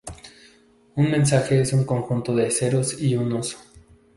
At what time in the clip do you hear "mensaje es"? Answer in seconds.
1.11-1.73